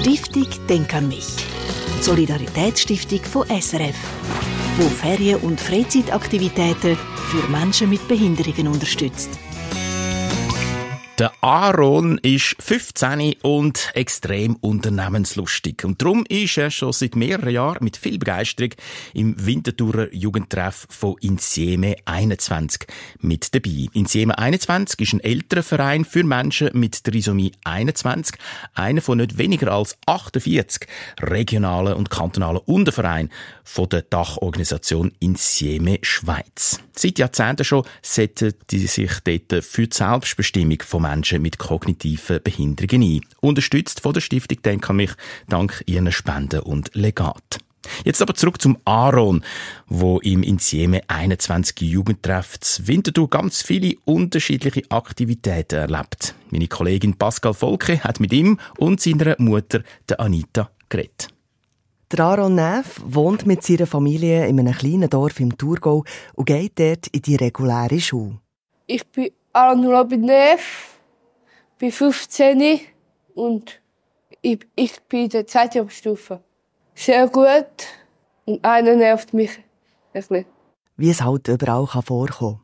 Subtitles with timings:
[0.00, 1.26] Stiftung Denk an mich.
[1.98, 3.96] Die Solidaritätsstiftung von SRF,
[4.78, 9.28] wo Ferien- und Freizeitaktivitäten für Menschen mit Behinderungen unterstützt.
[11.20, 15.84] Der Aaron ist 15 und extrem unternehmenslustig.
[15.84, 18.70] Und darum ist er schon seit mehreren Jahren mit viel Begeisterung
[19.12, 22.86] im Winterthurer Jugendtreff von Insieme 21
[23.18, 23.88] mit dabei.
[23.92, 28.36] Insieme 21 ist ein älterer Verein für Menschen mit Trisomie 21,
[28.72, 30.88] einer von nicht weniger als 48
[31.20, 33.30] regionalen und kantonalen Untervereinen
[33.62, 36.80] von der Dachorganisation Insieme Schweiz.
[36.96, 43.02] Seit Jahrzehnten schon setzen die sich dort für die Selbstbestimmung von Menschen mit kognitiven Behinderungen
[43.02, 43.20] ein.
[43.40, 45.10] Unterstützt von der Stiftung Denk an mich
[45.48, 47.58] dank ihren Spenden und Legat.
[48.04, 49.42] Jetzt aber zurück zum Aaron,
[49.88, 56.34] wo im Insieme 21 Jugendtreff Winterthur ganz viele unterschiedliche Aktivitäten erlebt.
[56.50, 61.28] Meine Kollegin Pascal Volke hat mit ihm und seiner Mutter, der Anita, geredet.
[62.12, 66.78] Der Aaron Neff wohnt mit seiner Familie in einem kleinen Dorf im Thurgau und geht
[66.78, 68.38] dort in die reguläre Schule.
[68.86, 70.99] Ich bin Aaron Robin Neff
[71.80, 72.78] bin 15
[73.34, 73.80] und
[74.42, 76.40] ich, ich bin in der zweiten Stufe.
[76.94, 77.86] Sehr gut
[78.44, 79.62] und einer nervt mich ein
[80.12, 80.44] bisschen.
[80.98, 82.60] Wie es halt überall kann vorkommen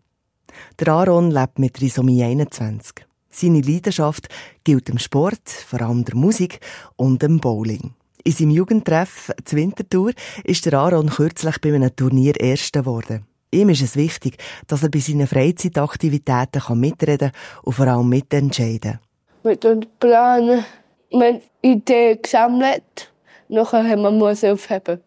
[0.79, 3.07] Der Aaron lebt mit Trisomie 21.
[3.31, 4.29] Seine Leidenschaft
[4.65, 6.61] gilt dem Sport, vor allem der Musik
[6.97, 7.95] und dem Bowling.
[8.23, 10.13] In seinem Jugendtreff zur Wintertour
[10.45, 13.27] ist der Aaron kürzlich bei einem Turnier Erster geworden.
[13.51, 14.37] Ihm ist es wichtig,
[14.67, 18.99] dass er bei seinen Freizeitaktivitäten mitreden kann und vor allem mitentscheiden
[19.47, 20.65] mit dem Plan,
[21.11, 23.13] wir Ideen gesammelt.
[23.49, 25.01] Nachher haben wir müssen aufheben.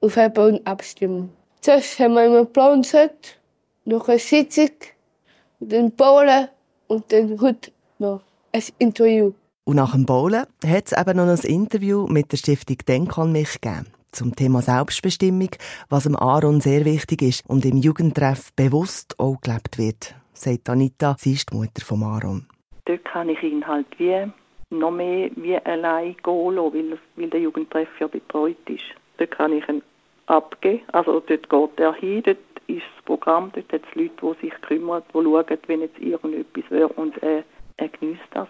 [0.00, 1.30] Aufheben und abstimmen.
[1.60, 3.38] Zuerst haben wir Plan gesetzt,
[3.84, 4.70] noch eine Sitzung,
[5.60, 6.48] dann Bowlen
[6.88, 9.32] und dann heute noch ein Interview.
[9.64, 13.32] Und nach dem Bowlen hat es eben noch ein Interview mit der Stiftung Denk an
[13.32, 15.50] mich gegeben zum Thema Selbstbestimmung,
[15.88, 21.16] was dem Aaron sehr wichtig ist und im Jugendtreff bewusst auch gelebt wird, sagt Anita,
[21.18, 22.46] sie ist die Mutter von Aaron
[22.84, 24.26] dort kann ich ihn halt wie
[24.70, 28.84] noch mehr wie allein gehen lassen, weil, weil der Jugendtreff ja betreut ist.
[29.18, 29.82] Dort kann ich ihn
[30.26, 34.46] abgeben, also dort geht er hin, dort ist das Programm, dort hat es Leute, die
[34.46, 37.42] sich kümmern, die schauen, wenn jetzt irgendetwas wäre und äh,
[37.76, 38.48] er genießt das.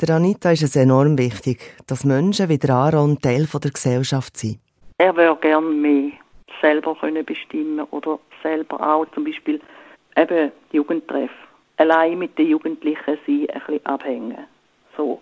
[0.00, 4.58] Der Anita ist es enorm wichtig, dass Menschen wie der Aaron Teil der Gesellschaft sind.
[4.96, 6.12] Er würde gerne mehr
[6.60, 9.60] selber können bestimmen oder selber auch zum Beispiel
[10.16, 11.30] eben Jugendtreff
[11.80, 14.46] allein mit den Jugendlichen sein, ein bisschen abhängen.
[14.96, 15.20] So.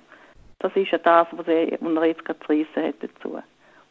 [0.58, 3.38] Das ist ja das, was er, jetzt gerade zu reissen hat dazu.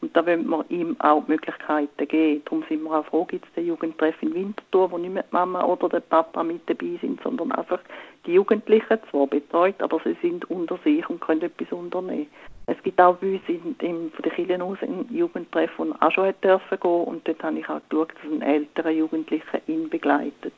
[0.01, 2.41] Und da wollen wir ihm auch die Möglichkeiten geben.
[2.43, 5.33] Darum sind wir auch froh, gibt es den Jugendtreff in Winterthur, wo nicht mehr die
[5.33, 7.79] Mama oder der Papa mit dabei sind, sondern einfach
[8.25, 12.27] die Jugendlichen, zwar betreut, aber sie sind unter sich und können etwas unternehmen.
[12.67, 16.05] Es gibt auch bei uns in, in, von den Kirchen aus einen Jugendtreff, wo er
[16.05, 19.89] auch schon dürfen gehen und dort habe ich auch geschaut, dass ein älterer Jugendlicher ihn
[19.89, 20.53] begleitet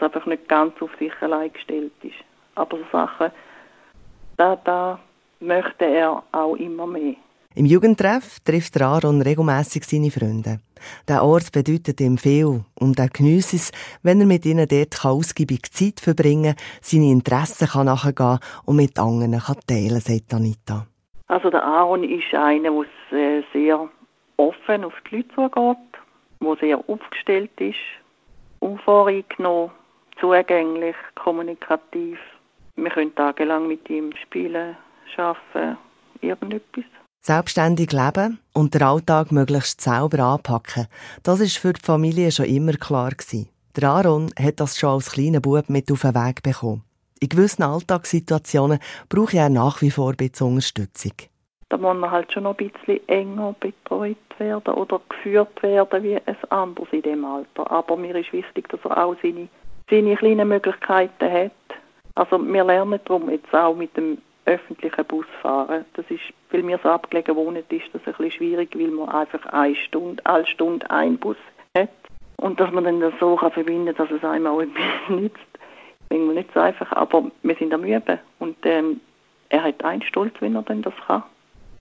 [0.00, 2.14] es einfach nicht ganz auf sich allein gestellt ist.
[2.54, 3.30] Aber so Sachen,
[4.36, 4.98] da, da
[5.40, 7.16] möchte er auch immer mehr.
[7.56, 10.60] Im Jugendtreff trifft Aaron regelmäßig seine Freunde.
[11.08, 13.72] Der Ort bedeutet ihm viel und er geniesst es,
[14.04, 18.98] wenn er mit ihnen dort ausgiebig Zeit verbringen kann, seine Interessen kann nachgehen und mit
[18.98, 20.86] anderen kann teilen sagt Anita.
[21.26, 22.70] Also der Aaron ist einer,
[23.10, 23.88] der äh, sehr
[24.36, 25.76] offen auf die Leute zugeht,
[26.40, 27.76] der sehr aufgestellt ist,
[28.60, 29.72] unvoreingenommen
[30.20, 32.18] zugänglich, kommunikativ.
[32.76, 34.76] Wir können tagelang mit ihm spielen,
[35.16, 35.76] arbeiten,
[36.20, 36.84] irgendetwas.
[37.22, 40.86] Selbstständig leben und den Alltag möglichst sauber anpacken,
[41.22, 43.48] das ist für die Familie schon immer klar gewesen.
[43.76, 46.82] Der Aaron hat das schon als kleiner Bub mit auf den Weg bekommen.
[47.20, 48.78] In gewissen Alltagssituationen
[49.10, 51.12] brauche er nach wie vor ein bisschen Unterstützung.
[51.68, 56.16] Da muss man halt schon noch ein bisschen enger betreut werden oder geführt werden wie
[56.16, 57.70] ein anderes in dem Alter.
[57.70, 59.48] Aber mir ist wichtig, dass er auch seine
[59.90, 61.52] seine kleinen Möglichkeiten hat.
[62.14, 65.84] Also wir lernen darum jetzt auch mit dem öffentlichen Bus fahren.
[65.94, 69.44] Das ist, weil wir so abgelegen wohnen, ist das ein bisschen schwierig, weil man einfach
[69.46, 71.36] eine Stunde, alle Stunde einen Bus
[71.76, 71.90] hat.
[72.36, 75.38] Und dass man dann das so kann verbinden kann, dass es einem auch etwas nützt.
[76.08, 78.18] Irgendwie nicht so einfach, aber wir sind am Üben.
[78.38, 79.00] Und ähm,
[79.48, 81.22] er hat einen Stolz, wenn er dann das kann.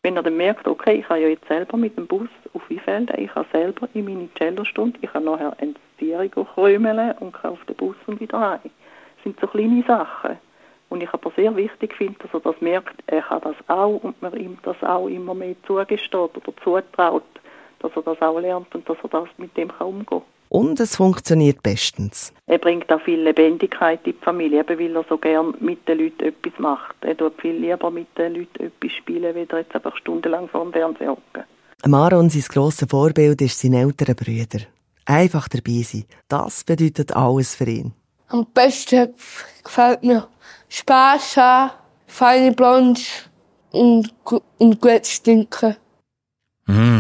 [0.02, 3.22] Wenn er dann merkt, okay, ich kann ja jetzt selber mit dem Bus auf Wiefelden,
[3.22, 7.76] ich kann selber in meine Cellostunde, ich kann nachher ins Tiere und kann auf den
[7.76, 8.60] Bus und wieder heim.
[8.64, 10.38] Das sind so kleine Sachen.
[10.88, 14.22] Und ich aber sehr wichtig finde, dass er das merkt, er kann das auch und
[14.22, 17.24] man ihm das auch immer mehr zugesteht oder zutraut,
[17.80, 20.96] dass er das auch lernt und dass er das mit dem kann umgehen Und es
[20.96, 22.34] funktioniert bestens.
[22.48, 26.00] Er bringt auch viel Lebendigkeit in die Familie, eben weil er so gern mit den
[26.00, 26.96] Leuten etwas macht.
[27.02, 30.74] Er tut viel lieber mit den Leuten etwas spielen, als jetzt einfach stundenlang vor dem
[30.74, 31.44] Fernseher hocken.
[31.86, 34.66] Maron, sein grosses Vorbild, ist sein älterer Brüder.
[35.06, 37.94] Einfach dabei sein, das bedeutet alles für ihn.
[38.28, 39.14] Am besten
[39.64, 40.28] gefällt mir
[40.68, 41.72] Spass haben,
[42.06, 43.30] feine Blondes
[43.72, 44.14] und,
[44.58, 45.78] und gut stinken.
[46.68, 46.99] Mm.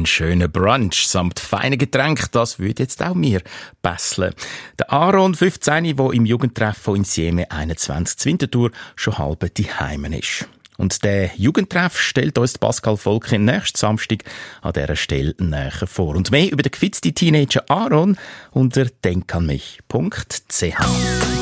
[0.00, 3.42] Ein schöner Brunch samt feinen Getränk, das würde jetzt auch mir
[3.82, 4.32] besseln.
[4.78, 10.48] Der Aaron, 15, der im Jugendtreff von Insieme 21 Zwintertour schon halb die Heimen ist.
[10.78, 14.24] Und der Jugendtreff stellt uns Pascal Volken nächsten Samstag
[14.62, 16.16] an dieser Stelle näher vor.
[16.16, 18.16] Und mehr über den gefitzten Teenager Aaron
[18.52, 19.84] unter denkanmich.ch.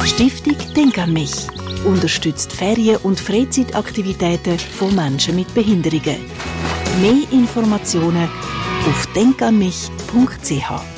[0.04, 1.46] Stiftung Denk an mich
[1.84, 6.16] unterstützt Ferien- und Freizeitaktivitäten von Menschen mit Behinderungen.
[7.00, 8.28] Mehr Informationen
[8.88, 10.97] auf denkanmich.ch.